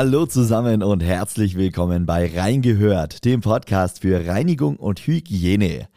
Hallo 0.00 0.26
zusammen 0.26 0.84
und 0.84 1.02
herzlich 1.02 1.56
willkommen 1.56 2.06
bei 2.06 2.30
Reingehört, 2.32 3.24
dem 3.24 3.40
Podcast 3.40 4.02
für 4.02 4.28
Reinigung 4.28 4.76
und 4.76 5.00
Hygiene. 5.00 5.88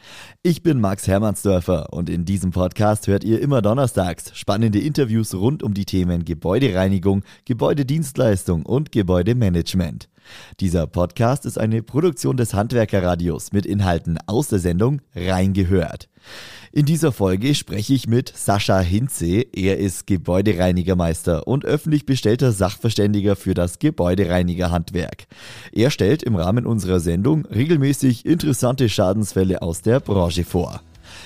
Ich 0.41 0.64
bin 0.64 0.82
Max 0.82 1.08
Hermannsdörfer 1.08 1.94
und 1.94 2.09
in 2.09 2.26
diesem 2.26 2.50
Podcast 2.50 3.05
hört 3.05 3.23
ihr 3.23 3.40
immer 3.40 3.62
donnerstags 3.62 4.36
spannende 4.36 4.80
Interviews 4.80 5.36
rund 5.36 5.62
um 5.62 5.76
die 5.76 5.86
Themen 5.86 6.26
Gebäudereinigung, 6.26 7.22
Gebäudedienstleistung 7.45 8.66
und 8.66 8.91
Gebäudemanagement. 8.91 10.09
Dieser 10.60 10.88
Podcast 10.88 11.46
ist 11.46 11.58
eine 11.58 11.84
Produktion 11.84 12.38
des 12.38 12.54
Handwerkerradios 12.54 13.52
mit 13.52 13.66
Inhalten 13.66 14.18
aus 14.28 14.48
der 14.48 14.59
Sendung 14.59 15.02
Reingehört. 15.16 16.09
In 16.72 16.86
dieser 16.86 17.12
Folge 17.12 17.54
spreche 17.54 17.94
ich 17.94 18.08
mit 18.08 18.31
Sascha 18.36 18.80
Hinze. 18.80 19.45
Er 19.54 19.78
ist 19.78 20.08
Gebäudereinigermeister 20.08 21.48
und 21.48 21.66
öffentlich 21.66 22.05
bestellter 22.05 22.52
Sachverständiger 22.52 23.36
für 23.36 23.54
das 23.54 23.80
Gebäudereinigerhandwerk. 23.80 25.26
Er 25.73 25.90
stellt 25.92 26.23
im 26.23 26.36
Rahmen 26.36 26.66
unserer 26.66 27.00
Sendung 27.00 27.45
regelmäßig 27.45 28.26
interessante 28.26 28.88
Schadensfälle 28.88 29.62
aus 29.62 29.81
der 29.81 30.00
Branche 30.00 30.45
vor. 30.45 30.81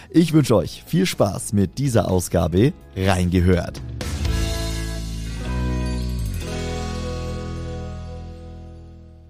Ich 0.09 0.33
wünsche 0.33 0.55
euch 0.55 0.83
viel 0.87 1.05
Spaß 1.05 1.53
mit 1.53 1.77
dieser 1.77 2.09
Ausgabe 2.09 2.73
Reingehört. 2.95 3.81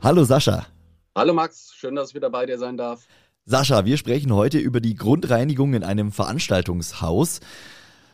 Hallo 0.06 0.24
Sascha. 0.24 0.68
Hallo 1.16 1.34
Max, 1.34 1.74
schön, 1.74 1.96
dass 1.96 2.10
ich 2.10 2.16
wieder 2.16 2.30
bei 2.30 2.46
dir 2.46 2.60
sein 2.60 2.78
darf. 2.78 3.08
Sascha, 3.46 3.86
wir 3.86 3.98
sprechen 3.98 4.32
heute 4.36 4.60
über 4.60 4.80
die 4.80 4.94
Grundreinigung 4.94 5.74
in 5.74 5.84
einem 5.84 6.12
Veranstaltungshaus. 6.12 7.40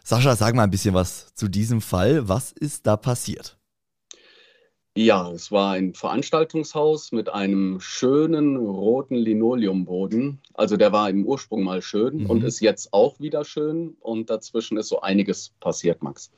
Sascha, 0.01 0.37
sag 0.37 0.55
mal 0.55 0.63
ein 0.63 0.71
bisschen 0.71 0.93
was 0.93 1.35
zu 1.35 1.49
diesem 1.49 1.81
Fall. 1.81 2.29
Was 2.29 2.53
ist 2.53 2.87
da 2.87 2.95
passiert? 2.95 3.57
Ja, 4.95 5.31
es 5.31 5.51
war 5.51 5.73
ein 5.73 5.93
Veranstaltungshaus 5.93 7.11
mit 7.11 7.27
einem 7.27 7.81
schönen 7.81 8.55
roten 8.55 9.15
Linoleumboden. 9.15 10.39
Also 10.53 10.77
der 10.77 10.93
war 10.93 11.09
im 11.09 11.25
Ursprung 11.25 11.61
mal 11.61 11.81
schön 11.81 12.19
mhm. 12.19 12.25
und 12.27 12.43
ist 12.45 12.61
jetzt 12.61 12.93
auch 12.93 13.19
wieder 13.19 13.43
schön. 13.43 13.97
Und 13.99 14.29
dazwischen 14.29 14.77
ist 14.77 14.87
so 14.87 15.01
einiges 15.01 15.49
passiert, 15.59 16.01
Max. 16.01 16.31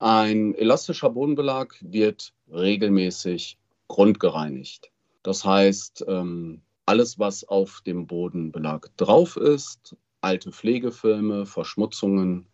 Ein 0.00 0.56
elastischer 0.56 1.10
Bodenbelag 1.10 1.76
wird 1.82 2.32
regelmäßig 2.50 3.58
grundgereinigt. 3.92 4.90
Das 5.22 5.44
heißt, 5.44 6.06
ähm, 6.08 6.62
alles, 6.86 7.18
was 7.18 7.44
auf 7.44 7.82
dem 7.86 8.06
Bodenbelag 8.06 8.88
drauf 8.96 9.36
ist, 9.36 9.94
alte 10.22 10.50
Pflegefilme, 10.50 11.44
Verschmutzungen 11.44 12.46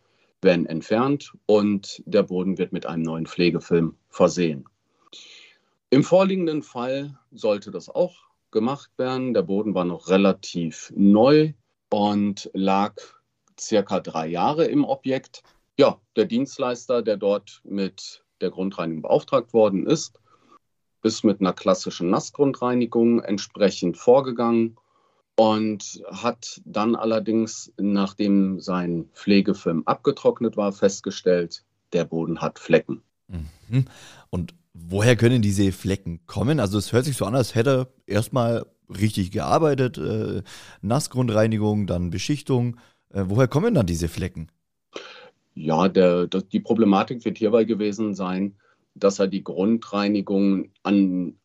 werden 0.42 0.66
entfernt 0.66 1.32
und 1.46 2.02
der 2.06 2.24
Boden 2.24 2.58
wird 2.58 2.72
mit 2.72 2.86
einem 2.86 3.04
neuen 3.04 3.26
Pflegefilm 3.26 3.94
versehen. 4.10 4.64
Im 5.90 6.02
vorliegenden 6.02 6.62
Fall 6.62 7.16
sollte 7.30 7.70
das 7.70 7.88
auch 7.88 8.16
gemacht 8.50 8.90
werden. 8.96 9.32
Der 9.32 9.42
Boden 9.42 9.74
war 9.74 9.84
noch 9.84 10.08
relativ 10.08 10.92
neu 10.96 11.52
und 11.88 12.50
lag 12.52 12.96
circa 13.58 14.00
drei 14.00 14.26
Jahre 14.26 14.66
im 14.66 14.84
Objekt. 14.84 15.44
Ja, 15.78 16.00
der 16.16 16.24
Dienstleister, 16.24 17.02
der 17.02 17.16
dort 17.16 17.60
mit 17.62 18.24
der 18.40 18.50
Grundreinigung 18.50 19.02
beauftragt 19.02 19.52
worden 19.52 19.86
ist, 19.86 20.18
ist 21.02 21.24
mit 21.24 21.40
einer 21.40 21.52
klassischen 21.52 22.10
Nassgrundreinigung 22.10 23.20
entsprechend 23.20 23.96
vorgegangen 23.96 24.76
und 25.36 26.02
hat 26.10 26.60
dann 26.64 26.96
allerdings, 26.96 27.72
nachdem 27.78 28.60
sein 28.60 29.08
Pflegefilm 29.14 29.84
abgetrocknet 29.86 30.56
war, 30.56 30.72
festgestellt, 30.72 31.64
der 31.92 32.04
Boden 32.04 32.40
hat 32.40 32.58
Flecken. 32.58 33.02
Mhm. 33.28 33.84
Und 34.30 34.54
woher 34.74 35.16
können 35.16 35.42
diese 35.42 35.70
Flecken 35.72 36.20
kommen? 36.26 36.60
Also 36.60 36.78
es 36.78 36.92
hört 36.92 37.04
sich 37.04 37.16
so 37.16 37.24
an, 37.24 37.34
als 37.34 37.54
hätte 37.54 37.70
er 38.06 38.14
erstmal 38.14 38.66
richtig 38.88 39.30
gearbeitet, 39.30 39.98
äh, 39.98 40.42
Nassgrundreinigung, 40.82 41.86
dann 41.86 42.10
Beschichtung. 42.10 42.76
Äh, 43.10 43.24
woher 43.26 43.48
kommen 43.48 43.74
dann 43.74 43.86
diese 43.86 44.08
Flecken? 44.08 44.48
Ja, 45.54 45.88
der, 45.88 46.26
der, 46.26 46.42
die 46.42 46.60
Problematik 46.60 47.24
wird 47.24 47.38
hierbei 47.38 47.64
gewesen 47.64 48.14
sein, 48.14 48.56
dass 48.98 49.18
er 49.18 49.28
die 49.28 49.44
Grundreinigung 49.44 50.70
an 50.82 51.38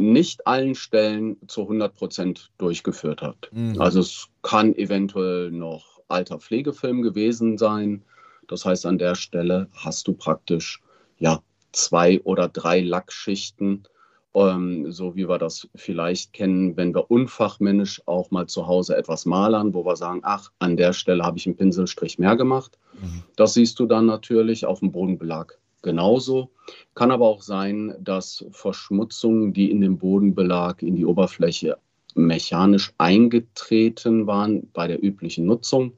nicht 0.00 0.46
allen 0.46 0.74
Stellen 0.74 1.36
zu 1.46 1.62
100 1.62 1.94
Prozent 1.94 2.50
durchgeführt 2.58 3.22
hat. 3.22 3.50
Mhm. 3.52 3.80
Also 3.80 4.00
es 4.00 4.28
kann 4.42 4.74
eventuell 4.74 5.50
noch 5.50 6.00
alter 6.08 6.38
Pflegefilm 6.38 7.02
gewesen 7.02 7.56
sein. 7.56 8.02
Das 8.48 8.64
heißt, 8.64 8.84
an 8.84 8.98
der 8.98 9.14
Stelle 9.14 9.68
hast 9.72 10.08
du 10.08 10.12
praktisch 10.12 10.82
ja 11.18 11.40
zwei 11.72 12.20
oder 12.22 12.48
drei 12.48 12.80
Lackschichten, 12.80 13.84
ähm, 14.34 14.90
so 14.90 15.14
wie 15.14 15.28
wir 15.28 15.38
das 15.38 15.68
vielleicht 15.74 16.32
kennen, 16.32 16.76
wenn 16.76 16.94
wir 16.94 17.10
unfachmännisch 17.10 18.02
auch 18.06 18.30
mal 18.30 18.46
zu 18.46 18.66
Hause 18.66 18.96
etwas 18.96 19.24
malern, 19.24 19.72
wo 19.72 19.84
wir 19.84 19.96
sagen, 19.96 20.20
ach, 20.24 20.50
an 20.58 20.76
der 20.76 20.92
Stelle 20.92 21.22
habe 21.22 21.38
ich 21.38 21.46
einen 21.46 21.56
Pinselstrich 21.56 22.18
mehr 22.18 22.36
gemacht. 22.36 22.78
Mhm. 23.00 23.22
Das 23.36 23.54
siehst 23.54 23.78
du 23.78 23.86
dann 23.86 24.06
natürlich 24.06 24.66
auf 24.66 24.80
dem 24.80 24.92
Bodenbelag 24.92 25.58
genauso. 25.82 26.50
Kann 26.94 27.10
aber 27.10 27.26
auch 27.26 27.42
sein, 27.42 27.94
dass 28.00 28.44
Verschmutzungen, 28.50 29.52
die 29.52 29.70
in 29.70 29.80
den 29.80 29.98
Bodenbelag, 29.98 30.82
in 30.82 30.96
die 30.96 31.06
Oberfläche 31.06 31.78
mechanisch 32.14 32.92
eingetreten 32.98 34.26
waren 34.26 34.70
bei 34.72 34.86
der 34.86 35.02
üblichen 35.02 35.46
Nutzung, 35.46 35.92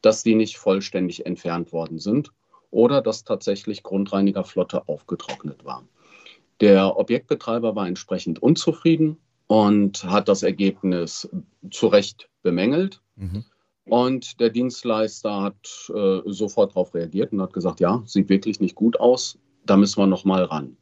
dass 0.00 0.22
die 0.22 0.34
nicht 0.34 0.58
vollständig 0.58 1.26
entfernt 1.26 1.72
worden 1.72 1.98
sind 1.98 2.30
oder 2.70 3.00
dass 3.00 3.24
tatsächlich 3.24 3.82
Grundreinigerflotte 3.82 4.88
aufgetrocknet 4.88 5.64
war. 5.64 5.86
Der 6.60 6.96
Objektbetreiber 6.96 7.74
war 7.74 7.88
entsprechend 7.88 8.40
unzufrieden 8.42 9.16
und 9.46 10.04
hat 10.04 10.28
das 10.28 10.42
Ergebnis 10.42 11.28
zu 11.70 11.86
Recht 11.88 12.28
bemängelt. 12.42 13.00
Mhm. 13.16 13.44
Und 13.86 14.40
der 14.40 14.50
Dienstleister 14.50 15.42
hat 15.42 15.92
äh, 15.94 16.20
sofort 16.26 16.70
darauf 16.70 16.94
reagiert 16.94 17.32
und 17.32 17.42
hat 17.42 17.52
gesagt, 17.52 17.80
ja, 17.80 18.02
sieht 18.06 18.28
wirklich 18.28 18.60
nicht 18.60 18.74
gut 18.74 18.98
aus, 18.98 19.38
da 19.66 19.76
müssen 19.76 20.00
wir 20.00 20.06
noch 20.06 20.24
mal 20.24 20.44
ran. 20.44 20.76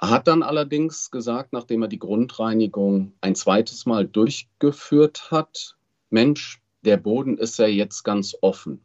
Er 0.00 0.10
hat 0.10 0.28
dann 0.28 0.42
allerdings 0.42 1.10
gesagt, 1.10 1.52
nachdem 1.52 1.82
er 1.82 1.88
die 1.88 1.98
Grundreinigung 1.98 3.12
ein 3.20 3.34
zweites 3.34 3.84
Mal 3.86 4.06
durchgeführt 4.06 5.30
hat, 5.30 5.76
Mensch, 6.08 6.62
der 6.82 6.96
Boden 6.96 7.36
ist 7.36 7.58
ja 7.58 7.66
jetzt 7.66 8.02
ganz 8.02 8.34
offen. 8.40 8.80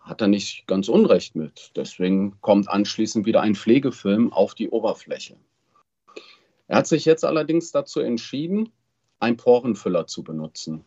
Hat 0.00 0.20
er 0.20 0.28
nicht 0.28 0.66
ganz 0.66 0.88
unrecht 0.88 1.34
mit. 1.34 1.72
Deswegen 1.76 2.40
kommt 2.40 2.68
anschließend 2.68 3.26
wieder 3.26 3.40
ein 3.40 3.54
Pflegefilm 3.54 4.32
auf 4.32 4.54
die 4.54 4.68
Oberfläche. 4.68 5.36
Er 6.68 6.78
hat 6.78 6.86
sich 6.86 7.04
jetzt 7.04 7.24
allerdings 7.24 7.72
dazu 7.72 8.00
entschieden, 8.00 8.70
einen 9.18 9.36
Porenfüller 9.36 10.06
zu 10.06 10.22
benutzen. 10.22 10.84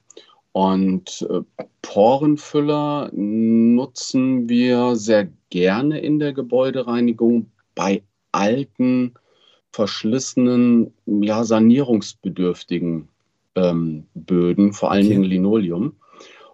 Und 0.54 1.28
äh, 1.30 1.42
Porenfüller 1.82 3.10
nutzen 3.12 4.48
wir 4.48 4.96
sehr 4.96 5.28
gerne 5.50 6.00
in 6.00 6.20
der 6.20 6.32
Gebäudereinigung 6.32 7.52
bei 7.76 8.04
alten, 8.32 9.16
verschlissenen, 9.72 10.94
ja, 11.06 11.44
sanierungsbedürftigen 11.44 13.10
ähm, 13.56 14.06
Böden, 14.14 14.74
vor 14.74 14.92
allen 14.92 15.06
okay. 15.06 15.14
Dingen 15.14 15.24
Linoleum. 15.24 15.96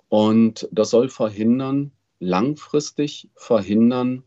Und 0.08 0.68
das 0.72 0.92
soll 0.92 1.10
verhindern, 1.10 1.92
langfristig 2.20 3.30
verhindern, 3.36 4.24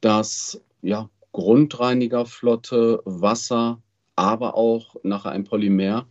dass 0.00 0.60
ja, 0.80 1.10
Grundreinigerflotte, 1.32 3.02
Wasser, 3.04 3.82
aber 4.16 4.56
auch 4.56 4.96
nachher 5.02 5.32
ein 5.32 5.44
Polymer 5.44 6.06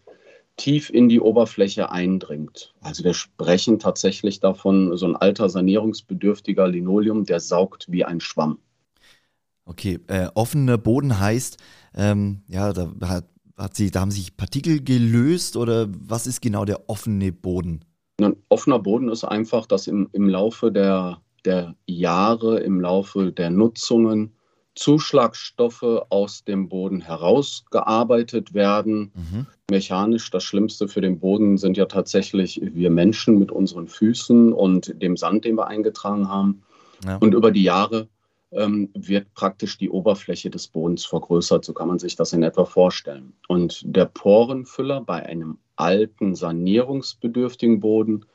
tief 0.57 0.89
in 0.89 1.09
die 1.09 1.19
Oberfläche 1.19 1.91
eindringt. 1.91 2.73
Also 2.81 3.03
wir 3.03 3.13
sprechen 3.13 3.79
tatsächlich 3.79 4.39
davon, 4.39 4.95
so 4.97 5.07
ein 5.07 5.15
alter 5.15 5.49
sanierungsbedürftiger 5.49 6.67
Linoleum, 6.67 7.25
der 7.25 7.39
saugt 7.39 7.91
wie 7.91 8.05
ein 8.05 8.19
Schwamm. 8.19 8.59
Okay, 9.65 9.99
äh, 10.07 10.27
offener 10.35 10.77
Boden 10.77 11.19
heißt, 11.19 11.57
ähm, 11.95 12.41
ja, 12.47 12.73
da, 12.73 12.91
hat, 13.03 13.25
hat 13.57 13.75
sie, 13.75 13.91
da 13.91 14.01
haben 14.01 14.11
sich 14.11 14.35
Partikel 14.35 14.83
gelöst 14.83 15.55
oder 15.55 15.87
was 15.89 16.27
ist 16.27 16.41
genau 16.41 16.65
der 16.65 16.89
offene 16.89 17.31
Boden? 17.31 17.85
Ein 18.21 18.35
offener 18.49 18.79
Boden 18.79 19.09
ist 19.09 19.23
einfach, 19.23 19.65
dass 19.65 19.87
im, 19.87 20.09
im 20.11 20.27
Laufe 20.27 20.71
der, 20.71 21.21
der 21.45 21.75
Jahre, 21.87 22.59
im 22.59 22.79
Laufe 22.79 23.31
der 23.31 23.49
Nutzungen 23.49 24.35
Zuschlagstoffe 24.75 26.05
aus 26.09 26.43
dem 26.43 26.67
Boden 26.69 27.01
herausgearbeitet 27.01 28.53
werden. 28.53 29.11
Mhm. 29.13 29.45
Mechanisch 29.69 30.29
das 30.31 30.43
Schlimmste 30.43 30.87
für 30.87 31.01
den 31.01 31.19
Boden 31.19 31.57
sind 31.57 31.77
ja 31.77 31.85
tatsächlich 31.85 32.59
wir 32.63 32.89
Menschen 32.89 33.37
mit 33.37 33.51
unseren 33.51 33.87
Füßen 33.87 34.51
und 34.51 35.01
dem 35.01 35.15
Sand, 35.15 35.45
den 35.45 35.55
wir 35.55 35.67
eingetragen 35.67 36.27
haben. 36.27 36.63
Ja. 37.05 37.17
Und 37.17 37.33
über 37.33 37.51
die 37.51 37.63
Jahre 37.63 38.07
ähm, 38.51 38.89
wird 38.93 39.33
praktisch 39.33 39.77
die 39.77 39.89
Oberfläche 39.89 40.49
des 40.49 40.67
Bodens 40.67 41.05
vergrößert. 41.05 41.65
So 41.65 41.73
kann 41.73 41.87
man 41.87 41.99
sich 41.99 42.15
das 42.15 42.33
in 42.33 42.43
etwa 42.43 42.65
vorstellen. 42.65 43.33
Und 43.47 43.81
der 43.85 44.05
Porenfüller 44.05 45.01
bei 45.01 45.23
einem 45.25 45.57
alten, 45.75 46.35
sanierungsbedürftigen 46.35 47.79
Boden 47.79 48.25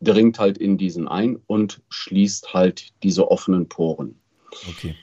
dringt 0.00 0.38
halt 0.38 0.58
in 0.58 0.78
diesen 0.78 1.08
ein 1.08 1.40
und 1.46 1.80
schließt 1.88 2.54
halt 2.54 2.88
diese 3.02 3.30
offenen 3.30 3.68
Poren. 3.68 4.18
Okay. 4.68 4.94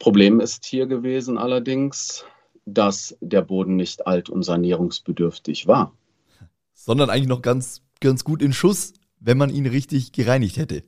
Problem 0.00 0.40
ist 0.40 0.64
hier 0.64 0.86
gewesen 0.86 1.38
allerdings, 1.38 2.24
dass 2.64 3.16
der 3.20 3.42
Boden 3.42 3.76
nicht 3.76 4.06
alt 4.06 4.28
und 4.28 4.42
sanierungsbedürftig 4.42 5.66
war. 5.66 5.94
Sondern 6.72 7.10
eigentlich 7.10 7.28
noch 7.28 7.42
ganz, 7.42 7.82
ganz 8.00 8.24
gut 8.24 8.42
in 8.42 8.52
Schuss, 8.52 8.94
wenn 9.20 9.38
man 9.38 9.50
ihn 9.50 9.66
richtig 9.66 10.12
gereinigt 10.12 10.56
hätte. 10.56 10.82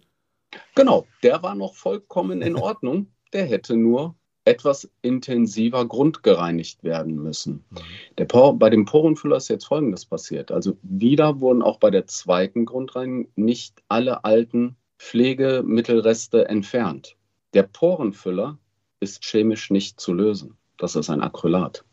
Genau, 0.74 1.06
der 1.22 1.42
war 1.42 1.54
noch 1.54 1.74
vollkommen 1.74 2.40
in 2.42 2.56
Ordnung. 2.56 3.12
Der 3.34 3.44
hätte 3.44 3.76
nur 3.76 4.16
etwas 4.44 4.90
intensiver 5.02 5.86
grundgereinigt 5.86 6.82
werden 6.82 7.14
müssen. 7.14 7.64
Mhm. 7.70 7.78
Der 8.18 8.24
Por 8.24 8.58
bei 8.58 8.70
dem 8.70 8.86
Porenfüller 8.86 9.36
ist 9.36 9.48
jetzt 9.48 9.66
Folgendes 9.66 10.06
passiert. 10.06 10.50
Also 10.50 10.78
wieder 10.82 11.40
wurden 11.40 11.62
auch 11.62 11.78
bei 11.78 11.90
der 11.90 12.06
zweiten 12.06 12.64
Grundreinigung 12.64 13.30
nicht 13.36 13.82
alle 13.88 14.24
alten 14.24 14.76
Pflegemittelreste 14.98 16.48
entfernt. 16.48 17.16
Der 17.54 17.64
Porenfüller 17.64 18.58
ist 19.02 19.24
chemisch 19.24 19.70
nicht 19.70 20.00
zu 20.00 20.12
lösen. 20.12 20.56
Das 20.78 20.96
ist 20.96 21.10
ein 21.10 21.22
Acrylat. 21.22 21.84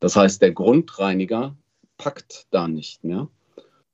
Das 0.00 0.16
heißt, 0.16 0.42
der 0.42 0.52
Grundreiniger 0.52 1.56
packt 1.96 2.46
da 2.50 2.68
nicht 2.68 3.04
mehr 3.04 3.28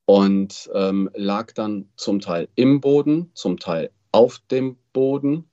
und 0.06 0.68
ähm, 0.74 1.08
lag 1.14 1.52
dann 1.52 1.88
zum 1.96 2.20
Teil 2.20 2.48
im 2.56 2.80
Boden, 2.80 3.30
zum 3.34 3.58
Teil 3.58 3.90
auf 4.10 4.40
dem 4.50 4.76
Boden 4.92 5.44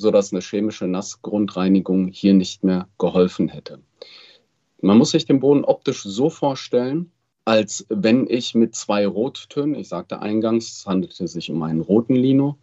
sodass 0.00 0.32
eine 0.32 0.40
chemische 0.40 0.86
Nassgrundreinigung 0.86 2.08
hier 2.08 2.34
nicht 2.34 2.64
mehr 2.64 2.88
geholfen 2.98 3.48
hätte. 3.48 3.80
Man 4.80 4.98
muss 4.98 5.10
sich 5.10 5.26
den 5.26 5.40
Boden 5.40 5.64
optisch 5.64 6.02
so 6.02 6.30
vorstellen, 6.30 7.12
als 7.44 7.86
wenn 7.88 8.26
ich 8.28 8.54
mit 8.54 8.74
zwei 8.74 9.06
Rottönen, 9.06 9.74
ich 9.74 9.88
sagte 9.88 10.20
eingangs, 10.20 10.72
es 10.72 10.86
handelte 10.86 11.28
sich 11.28 11.50
um 11.50 11.62
einen 11.62 11.80
roten 11.80 12.14
Lino, 12.14 12.56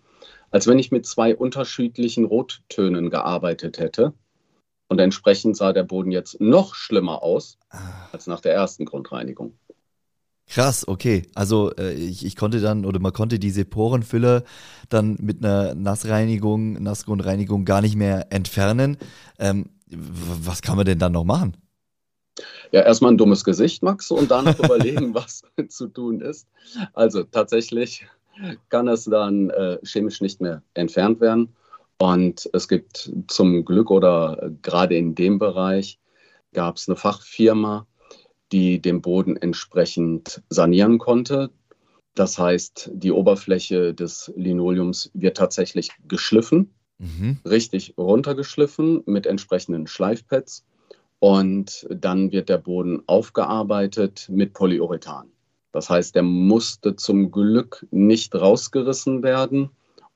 als 0.51 0.67
wenn 0.67 0.79
ich 0.79 0.91
mit 0.91 1.05
zwei 1.05 1.35
unterschiedlichen 1.35 2.25
Rottönen 2.25 3.09
gearbeitet 3.09 3.79
hätte. 3.79 4.13
Und 4.89 4.99
entsprechend 4.99 5.57
sah 5.57 5.73
der 5.73 5.83
Boden 5.83 6.11
jetzt 6.11 6.39
noch 6.39 6.73
schlimmer 6.73 7.21
aus 7.21 7.57
ah. 7.69 7.79
als 8.13 8.27
nach 8.27 8.39
der 8.39 8.53
ersten 8.53 8.85
Grundreinigung. 8.85 9.53
Krass, 10.49 10.87
okay. 10.87 11.23
Also 11.35 11.75
äh, 11.75 11.93
ich, 11.93 12.25
ich 12.25 12.37
konnte 12.37 12.61
dann, 12.61 12.85
oder 12.85 12.99
man 12.99 13.11
konnte 13.11 13.37
diese 13.37 13.65
Porenfüller 13.65 14.43
dann 14.87 15.17
mit 15.19 15.43
einer 15.43 15.75
Nassreinigung, 15.75 16.81
Nassgrundreinigung 16.81 17.65
gar 17.65 17.81
nicht 17.81 17.97
mehr 17.97 18.31
entfernen. 18.31 18.97
Ähm, 19.39 19.69
was 19.89 20.61
kann 20.61 20.77
man 20.77 20.85
denn 20.85 20.99
dann 20.99 21.11
noch 21.11 21.25
machen? 21.25 21.57
Ja, 22.71 22.81
erstmal 22.81 23.11
ein 23.11 23.17
dummes 23.17 23.43
Gesicht, 23.43 23.83
Max, 23.83 24.11
und 24.11 24.31
dann 24.31 24.47
überlegen, 24.57 25.13
was 25.13 25.43
zu 25.67 25.87
tun 25.87 26.21
ist. 26.21 26.47
Also 26.93 27.23
tatsächlich 27.23 28.07
kann 28.69 28.87
es 28.87 29.05
dann 29.05 29.49
äh, 29.49 29.77
chemisch 29.83 30.21
nicht 30.21 30.41
mehr 30.41 30.61
entfernt 30.73 31.19
werden. 31.21 31.55
Und 31.99 32.49
es 32.53 32.67
gibt 32.67 33.11
zum 33.27 33.65
Glück 33.65 33.89
oder 33.89 34.51
gerade 34.61 34.95
in 34.95 35.15
dem 35.15 35.39
Bereich 35.39 35.99
gab 36.53 36.77
es 36.77 36.87
eine 36.87 36.95
Fachfirma, 36.95 37.87
die 38.51 38.81
den 38.81 39.01
Boden 39.01 39.35
entsprechend 39.35 40.41
sanieren 40.49 40.99
konnte. 40.99 41.49
Das 42.13 42.37
heißt, 42.37 42.91
die 42.93 43.11
Oberfläche 43.11 43.93
des 43.93 44.31
Linoleums 44.35 45.11
wird 45.13 45.37
tatsächlich 45.37 45.91
geschliffen, 46.07 46.73
mhm. 46.97 47.39
richtig 47.45 47.95
runtergeschliffen 47.97 49.03
mit 49.05 49.25
entsprechenden 49.25 49.87
Schleifpads. 49.87 50.65
Und 51.19 51.87
dann 51.89 52.31
wird 52.31 52.49
der 52.49 52.59
Boden 52.59 53.01
aufgearbeitet 53.07 54.27
mit 54.31 54.53
Polyurethan. 54.53 55.31
Das 55.71 55.89
heißt, 55.89 56.15
der 56.15 56.23
musste 56.23 56.95
zum 56.95 57.31
Glück 57.31 57.85
nicht 57.91 58.33
rausgerissen 58.35 59.23
werden 59.23 59.69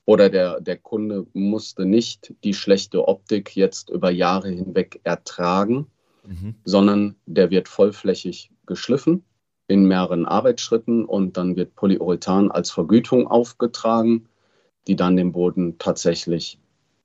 oder 0.04 0.30
der, 0.30 0.60
der 0.60 0.76
Kunde 0.76 1.26
musste 1.32 1.84
nicht 1.84 2.34
die 2.42 2.54
schlechte 2.54 3.06
Optik 3.06 3.54
jetzt 3.54 3.90
über 3.90 4.10
Jahre 4.10 4.48
hinweg 4.48 5.00
ertragen, 5.04 5.86
mhm. 6.26 6.56
sondern 6.64 7.16
der 7.26 7.50
wird 7.50 7.68
vollflächig 7.68 8.50
geschliffen 8.66 9.24
in 9.68 9.86
mehreren 9.86 10.26
Arbeitsschritten 10.26 11.04
und 11.04 11.36
dann 11.36 11.56
wird 11.56 11.74
Polyurethan 11.76 12.50
als 12.50 12.70
Vergütung 12.70 13.26
aufgetragen, 13.26 14.28
die 14.86 14.96
dann 14.96 15.16
den 15.16 15.32
Boden 15.32 15.78
tatsächlich 15.78 16.58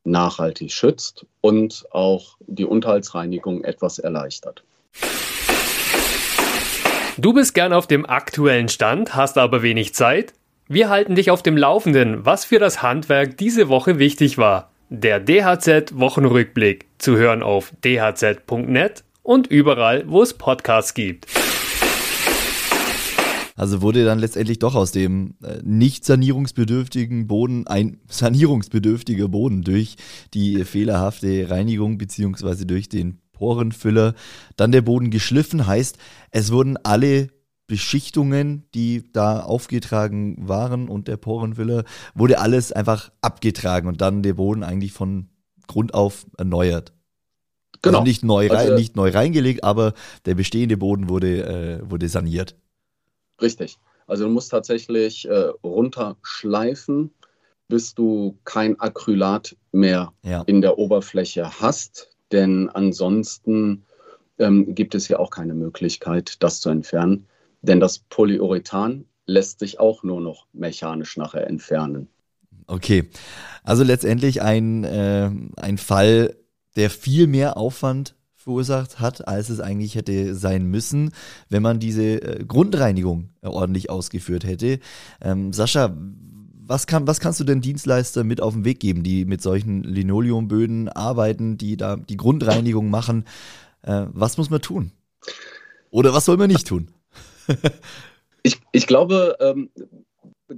nachhaltig 0.04 0.72
schützt 0.72 1.26
und 1.42 1.86
auch 1.92 2.38
die 2.48 2.66
Unterhaltsreinigung 2.66 3.64
etwas 3.64 4.00
erleichtert. 4.00 4.64
Du 7.20 7.34
bist 7.34 7.56
gern 7.56 7.74
auf 7.74 7.88
dem 7.88 8.06
aktuellen 8.06 8.70
Stand, 8.70 9.16
hast 9.16 9.40
aber 9.40 9.64
wenig 9.64 9.96
Zeit? 9.96 10.34
Wir 10.68 10.88
halten 10.88 11.16
dich 11.16 11.32
auf 11.32 11.42
dem 11.42 11.58
Laufenden, 11.58 12.28
was 12.28 12.46
für 12.46 12.60
das 12.60 12.84
Handwerk 12.84 13.40
diese 13.40 13.70
Woche 13.70 13.98
wichtig 13.98 14.38
war. 14.38 14.70
Der 14.90 15.20
DHZ 15.20 15.98
Wochenrückblick 15.98 16.86
zu 17.00 17.18
hören 17.18 17.42
auf 17.42 17.74
dhz.net 17.84 19.04
und 19.24 19.48
überall, 19.48 20.04
wo 20.08 20.22
es 20.22 20.36
Podcasts 20.36 20.94
gibt. 20.94 21.26
Also 23.56 23.82
wurde 23.82 24.06
dann 24.06 24.20
letztendlich 24.20 24.60
doch 24.60 24.76
aus 24.76 24.92
dem 24.92 25.34
äh, 25.42 25.58
nicht 25.64 26.06
sanierungsbedürftigen 26.06 27.26
Boden 27.26 27.66
ein 27.66 28.00
sanierungsbedürftiger 28.08 29.28
Boden 29.28 29.64
durch 29.64 29.96
die 30.36 30.64
fehlerhafte 30.64 31.50
Reinigung 31.50 31.98
beziehungsweise 31.98 32.68
durch 32.68 32.88
den 32.88 33.18
Porenfüller. 33.38 34.16
Dann 34.56 34.72
der 34.72 34.82
Boden 34.82 35.12
geschliffen, 35.12 35.68
heißt, 35.68 35.98
es 36.32 36.52
wurden 36.52 36.78
alle 36.78 37.30
Beschichtungen, 37.68 38.64
die 38.74 39.12
da 39.12 39.42
aufgetragen 39.42 40.48
waren 40.48 40.88
und 40.88 41.08
der 41.08 41.18
Porenfüller, 41.18 41.84
wurde 42.16 42.40
alles 42.40 42.72
einfach 42.72 43.12
abgetragen 43.22 43.88
und 43.88 44.02
dann 44.02 44.24
der 44.24 44.34
Boden 44.34 44.64
eigentlich 44.64 44.94
von 44.94 45.30
Grund 45.68 45.94
auf 45.94 46.26
erneuert. 46.38 46.94
Genau. 47.82 48.00
Also 48.00 48.08
nicht 48.08 48.24
neu, 48.24 48.50
also, 48.50 48.74
nicht 48.74 48.96
neu 48.96 49.10
reingelegt, 49.10 49.64
aber 49.64 49.94
der 50.26 50.36
bestehende 50.36 50.78
Boden 50.78 51.10
wurde, 51.10 51.44
äh, 51.84 51.92
wurde 51.92 52.08
saniert. 52.08 52.56
Richtig. 53.42 53.78
Also 54.08 54.24
du 54.24 54.32
musst 54.32 54.50
tatsächlich 54.50 55.28
äh, 55.28 55.52
runterschleifen, 55.64 57.12
bis 57.68 57.94
du 57.94 58.40
kein 58.46 58.80
Acrylat 58.80 59.58
mehr 59.74 60.14
ja. 60.24 60.44
in 60.48 60.62
der 60.62 60.78
Oberfläche 60.78 61.60
hast. 61.60 62.17
Denn 62.32 62.70
ansonsten 62.70 63.84
ähm, 64.40 64.76
gibt 64.76 64.96
es 64.96 65.08
ja 65.08 65.20
auch 65.20 65.30
keine 65.30 65.54
Möglichkeit, 65.54 66.42
das 66.44 66.60
zu 66.60 66.70
entfernen. 66.70 67.28
Denn 67.62 67.80
das 67.80 68.00
Polyurethan 68.00 69.06
lässt 69.26 69.60
sich 69.60 69.80
auch 69.80 70.04
nur 70.04 70.22
noch 70.22 70.48
mechanisch 70.54 71.18
nachher 71.18 71.48
entfernen. 71.48 72.08
Okay, 72.68 73.10
also 73.64 73.84
letztendlich 73.84 74.42
ein, 74.42 74.84
äh, 74.84 75.32
ein 75.56 75.78
Fall, 75.78 76.36
der 76.76 76.90
viel 76.90 77.28
mehr 77.28 77.58
Aufwand 77.58 78.16
verursacht 78.36 79.00
hat, 79.00 79.28
als 79.28 79.50
es 79.50 79.60
eigentlich 79.60 79.96
hätte 79.96 80.34
sein 80.36 80.66
müssen, 80.66 81.12
wenn 81.50 81.62
man 81.62 81.80
diese 81.80 82.22
äh, 82.22 82.46
Grundreinigung 82.46 83.30
äh, 83.42 83.48
ordentlich 83.48 83.90
ausgeführt 83.90 84.46
hätte. 84.46 84.80
Ähm, 85.22 85.52
Sascha, 85.52 85.98
was, 86.68 86.88
kann, 86.88 87.08
was 87.08 87.20
kannst 87.20 87.40
du 87.40 87.44
denn 87.44 87.62
Dienstleister 87.62 88.24
mit 88.24 88.42
auf 88.42 88.54
den 88.54 88.66
Weg 88.66 88.80
geben, 88.80 89.04
die 89.04 89.26
mit 89.26 89.42
solchen 89.42 89.84
Linoleumböden 89.84 90.90
arbeiten, 90.90 91.58
die 91.58 91.78
da 91.78 91.96
die 91.96 92.18
Grundreinigung 92.18 92.90
machen? 92.90 93.26
Äh, 93.82 94.06
was 94.10 94.38
muss 94.38 94.50
man 94.50 94.62
tun? 94.62 94.92
Oder 95.90 96.14
was 96.14 96.26
soll 96.26 96.38
man 96.38 96.50
nicht 96.50 96.68
tun? 96.68 96.90
ich, 98.44 98.60
ich 98.72 98.88
glaube, 98.88 99.38
ähm, 99.40 99.70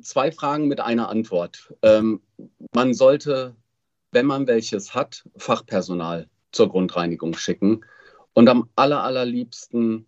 zwei 0.02 0.32
Fragen 0.32 0.68
mit 0.68 0.80
einer 0.80 1.10
Antwort. 1.10 1.74
Ähm, 1.82 2.22
man 2.74 2.94
sollte 2.94 3.56
wenn 4.12 4.26
man 4.26 4.48
welches 4.48 4.94
hat, 4.96 5.24
Fachpersonal 5.38 6.28
zur 6.52 6.70
Grundreinigung 6.70 7.36
schicken. 7.36 7.86
Und 8.34 8.50
am 8.50 8.70
aller, 8.76 9.04
allerliebsten, 9.04 10.06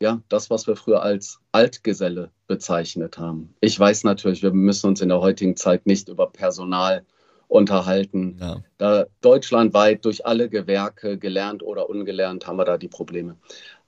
ja, 0.00 0.20
das, 0.28 0.50
was 0.50 0.66
wir 0.66 0.76
früher 0.76 1.02
als 1.02 1.40
Altgeselle 1.52 2.30
bezeichnet 2.46 3.18
haben. 3.18 3.54
Ich 3.60 3.78
weiß 3.78 4.04
natürlich, 4.04 4.42
wir 4.42 4.52
müssen 4.52 4.88
uns 4.88 5.00
in 5.00 5.08
der 5.08 5.20
heutigen 5.20 5.56
Zeit 5.56 5.86
nicht 5.86 6.08
über 6.08 6.30
Personal 6.30 7.04
unterhalten. 7.48 8.36
Ja. 8.40 8.62
Da 8.78 9.06
deutschlandweit 9.20 10.04
durch 10.04 10.26
alle 10.26 10.48
Gewerke, 10.48 11.18
gelernt 11.18 11.62
oder 11.62 11.88
ungelernt, 11.88 12.46
haben 12.46 12.58
wir 12.58 12.64
da 12.64 12.78
die 12.78 12.88
Probleme. 12.88 13.36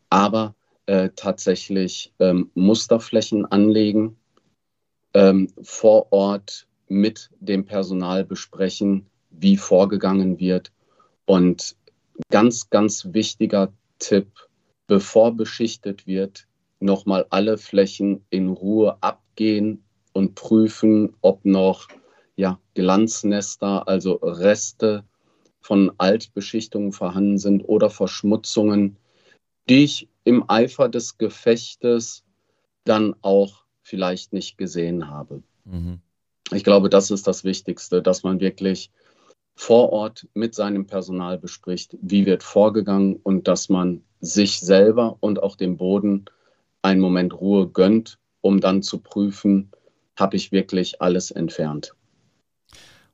Aber 0.08 0.54
äh, 0.86 1.10
tatsächlich 1.16 2.12
ähm, 2.20 2.50
Musterflächen 2.54 3.44
anlegen, 3.44 4.16
ähm, 5.14 5.48
vor 5.62 6.12
Ort 6.12 6.66
mit 6.88 7.30
dem 7.40 7.64
Personal 7.66 8.24
besprechen, 8.24 9.06
wie 9.30 9.56
vorgegangen 9.56 10.38
wird. 10.38 10.70
Und 11.24 11.76
ganz, 12.30 12.70
ganz 12.70 13.08
wichtiger 13.12 13.72
Tipp, 13.98 14.28
bevor 14.86 15.32
beschichtet 15.32 16.06
wird, 16.06 16.46
nochmal 16.80 17.26
alle 17.30 17.58
Flächen 17.58 18.24
in 18.30 18.48
Ruhe 18.48 18.96
abgehen 19.00 19.84
und 20.12 20.34
prüfen, 20.34 21.14
ob 21.20 21.44
noch 21.44 21.88
ja, 22.36 22.60
Glanznester, 22.74 23.88
also 23.88 24.14
Reste 24.22 25.04
von 25.60 25.92
Altbeschichtungen 25.98 26.92
vorhanden 26.92 27.38
sind 27.38 27.62
oder 27.62 27.90
Verschmutzungen, 27.90 28.96
die 29.68 29.84
ich 29.84 30.08
im 30.24 30.48
Eifer 30.48 30.88
des 30.88 31.18
Gefechtes 31.18 32.24
dann 32.84 33.16
auch 33.22 33.64
vielleicht 33.82 34.32
nicht 34.32 34.58
gesehen 34.58 35.08
habe. 35.08 35.42
Mhm. 35.64 36.00
Ich 36.52 36.62
glaube, 36.62 36.88
das 36.88 37.10
ist 37.10 37.26
das 37.26 37.42
Wichtigste, 37.42 38.02
dass 38.02 38.22
man 38.22 38.40
wirklich 38.40 38.90
vor 39.56 39.90
Ort 39.92 40.28
mit 40.34 40.54
seinem 40.54 40.86
Personal 40.86 41.38
bespricht, 41.38 41.96
wie 42.02 42.26
wird 42.26 42.42
vorgegangen 42.42 43.16
und 43.16 43.48
dass 43.48 43.68
man 43.70 44.02
sich 44.20 44.60
selber 44.60 45.16
und 45.20 45.42
auch 45.42 45.56
dem 45.56 45.78
Boden 45.78 46.26
einen 46.82 47.00
Moment 47.00 47.40
Ruhe 47.40 47.68
gönnt, 47.68 48.18
um 48.42 48.60
dann 48.60 48.82
zu 48.82 48.98
prüfen, 48.98 49.70
habe 50.14 50.36
ich 50.36 50.52
wirklich 50.52 51.00
alles 51.00 51.30
entfernt. 51.30 51.94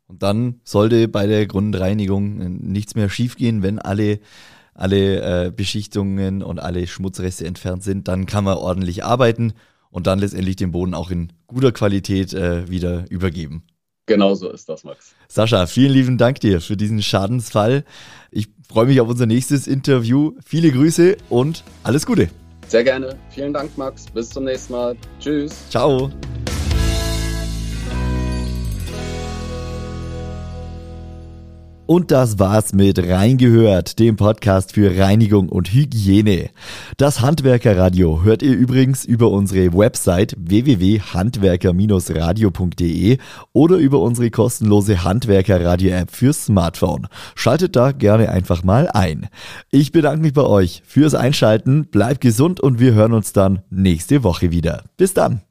Und 0.07 0.23
dann 0.23 0.61
sollte 0.65 1.09
bei 1.09 1.27
der 1.27 1.47
Grundreinigung 1.47 2.59
nichts 2.59 2.97
mehr 2.97 3.09
schiefgehen, 3.09 3.63
wenn 3.63 3.79
alle, 3.79 4.19
alle 4.75 5.47
äh, 5.47 5.51
Beschichtungen 5.51 6.43
und 6.43 6.59
alle 6.59 6.87
Schmutzreste 6.87 7.47
entfernt 7.47 7.83
sind. 7.83 8.09
Dann 8.09 8.27
kann 8.27 8.45
man 8.45 8.59
ordentlich 8.59 9.05
arbeiten 9.05 9.55
und 9.91 10.07
dann 10.07 10.19
letztendlich 10.19 10.57
den 10.57 10.73
Boden 10.73 10.93
auch 10.93 11.11
in 11.11 11.33
guter 11.47 11.73
Qualität 11.73 12.35
äh, 12.35 12.69
wieder 12.69 13.11
übergeben. 13.11 13.63
Genau 14.07 14.35
so 14.35 14.51
ist 14.51 14.69
das, 14.69 14.85
Max. 14.85 15.15
Sascha, 15.29 15.67
vielen 15.67 15.93
lieben 15.93 16.19
Dank 16.19 16.41
dir 16.41 16.61
für 16.61 16.77
diesen 16.77 17.03
Schadensfall. 17.03 17.85
Ich 18.31 18.49
freue 18.69 18.87
mich 18.87 19.01
auf 19.01 19.09
unser 19.09 19.27
nächstes 19.27 19.67
Interview. 19.67 20.33
Viele 20.45 20.73
Grüße 20.73 21.17
und 21.29 21.63
alles 21.85 22.05
Gute. 22.05 22.29
Sehr 22.67 22.85
gerne. 22.85 23.17
Vielen 23.31 23.53
Dank, 23.53 23.77
Max. 23.77 24.07
Bis 24.07 24.31
zum 24.31 24.45
nächsten 24.45 24.73
Mal. 24.73 24.97
Tschüss. 25.21 25.69
Ciao. 25.69 26.11
Und 31.93 32.11
das 32.11 32.39
war's 32.39 32.73
mit 32.73 32.99
Reingehört, 32.99 33.99
dem 33.99 34.17
Podcast 34.17 34.73
für 34.73 34.99
Reinigung 34.99 35.51
und 35.51 35.75
Hygiene. 35.75 36.49
Das 36.97 37.21
Handwerkerradio 37.21 38.23
hört 38.23 38.43
ihr 38.43 38.55
übrigens 38.55 39.05
über 39.05 39.31
unsere 39.31 39.75
Website 39.75 40.35
www.handwerker-radio.de 40.39 43.19
oder 43.53 43.77
über 43.77 44.01
unsere 44.01 44.31
kostenlose 44.31 45.05
Handwerkerradio-App 45.05 46.11
fürs 46.11 46.47
Smartphone. 46.47 47.09
Schaltet 47.35 47.77
da 47.77 47.93
gerne 47.93 48.31
einfach 48.31 48.65
mal 48.65 48.89
ein. 48.89 49.29
Ich 49.71 49.93
bedanke 49.93 50.23
mich 50.23 50.33
bei 50.33 50.45
euch 50.45 50.83
fürs 50.87 51.15
Einschalten, 51.15 51.89
bleibt 51.91 52.23
gesund 52.23 52.59
und 52.59 52.81
wir 52.81 52.95
hören 52.95 53.13
uns 53.13 53.35
dann 53.35 53.61
nächste 53.69 54.25
Woche 54.25 54.51
wieder. 54.51 54.85
Bis 54.97 55.13
dann! 55.13 55.43